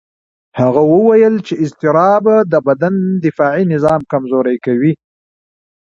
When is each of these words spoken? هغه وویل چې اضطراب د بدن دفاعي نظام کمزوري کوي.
هغه 0.59 0.81
وویل 0.93 1.35
چې 1.47 1.53
اضطراب 1.63 2.23
د 2.51 2.53
بدن 2.67 2.95
دفاعي 3.25 3.63
نظام 3.73 4.01
کمزوري 4.11 4.57
کوي. 4.65 4.93